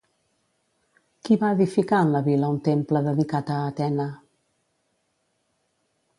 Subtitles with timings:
[1.27, 4.09] Qui va edificar en la vila un temple dedicat a Atena?